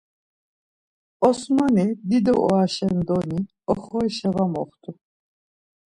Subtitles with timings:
[1.27, 3.39] Osmani dido oraşen doni
[3.71, 4.91] oxorişa var moxtu.